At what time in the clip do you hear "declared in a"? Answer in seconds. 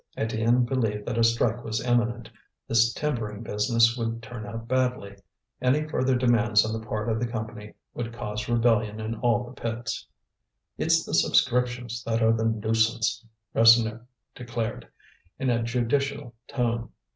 14.33-15.61